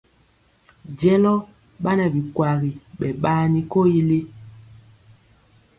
Jɛlɔ 0.99 1.33
ɓa 1.83 1.91
nɛ 1.97 2.05
bikwagi 2.13 2.71
ɓɛ 2.99 3.07
ɓaani 3.21 3.59
koyili. 3.71 4.19